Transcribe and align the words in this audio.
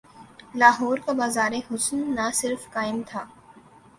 لاہور 0.55 0.97
کا 1.05 1.11
بازار 1.11 1.51
حسن 1.69 1.99
نہ 2.15 2.29
صرف 2.33 2.69
قائم 2.71 3.01
تھا۔ 3.07 3.23